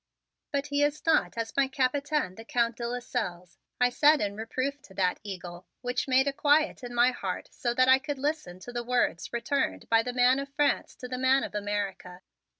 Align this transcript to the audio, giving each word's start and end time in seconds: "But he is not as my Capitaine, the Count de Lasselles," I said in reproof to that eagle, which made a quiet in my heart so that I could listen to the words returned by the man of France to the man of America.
"But 0.51 0.65
he 0.65 0.81
is 0.81 1.05
not 1.05 1.37
as 1.37 1.55
my 1.55 1.67
Capitaine, 1.67 2.33
the 2.33 2.43
Count 2.43 2.75
de 2.77 2.87
Lasselles," 2.87 3.59
I 3.79 3.91
said 3.91 4.19
in 4.19 4.35
reproof 4.35 4.81
to 4.81 4.95
that 4.95 5.19
eagle, 5.23 5.67
which 5.81 6.07
made 6.07 6.27
a 6.27 6.33
quiet 6.33 6.83
in 6.83 6.91
my 6.95 7.11
heart 7.11 7.49
so 7.51 7.75
that 7.75 7.87
I 7.87 7.99
could 7.99 8.17
listen 8.17 8.57
to 8.61 8.71
the 8.73 8.83
words 8.83 9.31
returned 9.31 9.87
by 9.89 10.01
the 10.01 10.11
man 10.11 10.39
of 10.39 10.49
France 10.49 10.95
to 10.95 11.07
the 11.07 11.19
man 11.19 11.43
of 11.43 11.53
America. 11.53 12.23